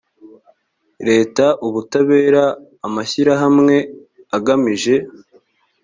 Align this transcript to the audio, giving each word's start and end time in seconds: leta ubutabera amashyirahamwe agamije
leta 1.07 1.45
ubutabera 1.67 2.43
amashyirahamwe 2.87 3.75
agamije 4.35 4.95